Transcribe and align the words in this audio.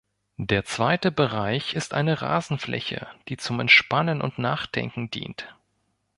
Der 0.39 0.65
zweite 0.65 1.11
Bereich 1.11 1.75
ist 1.75 1.93
eine 1.93 2.23
Rasenfläche, 2.23 3.05
die 3.27 3.37
zum 3.37 3.59
Entspannen 3.59 4.19
und 4.23 4.39
Nachdenken 4.39 5.11
dient. 5.11 5.55